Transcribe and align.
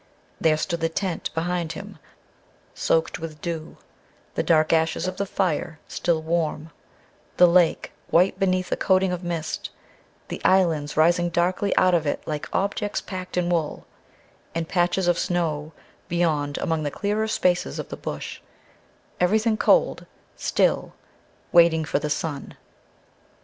There 0.41 0.57
stood 0.57 0.79
the 0.79 0.89
tent 0.89 1.29
behind 1.35 1.73
him, 1.73 1.99
soaked 2.73 3.19
with 3.19 3.39
dew; 3.39 3.77
the 4.33 4.41
dark 4.41 4.73
ashes 4.73 5.05
of 5.07 5.17
the 5.17 5.27
fire, 5.27 5.77
still 5.87 6.23
warm; 6.23 6.71
the 7.37 7.45
lake, 7.45 7.91
white 8.09 8.39
beneath 8.39 8.71
a 8.71 8.75
coating 8.75 9.11
of 9.11 9.23
mist, 9.23 9.69
the 10.29 10.43
islands 10.43 10.97
rising 10.97 11.29
darkly 11.29 11.71
out 11.77 11.93
of 11.93 12.07
it 12.07 12.23
like 12.27 12.49
objects 12.51 12.99
packed 12.99 13.37
in 13.37 13.47
wool; 13.47 13.85
and 14.55 14.67
patches 14.67 15.07
of 15.07 15.19
snow 15.19 15.71
beyond 16.07 16.57
among 16.57 16.81
the 16.81 16.89
clearer 16.89 17.27
spaces 17.27 17.77
of 17.77 17.89
the 17.89 17.95
Bush 17.95 18.41
everything 19.19 19.55
cold, 19.55 20.07
still, 20.35 20.93
waiting 21.51 21.85
for 21.85 21.99
the 21.99 22.09
sun. 22.09 22.57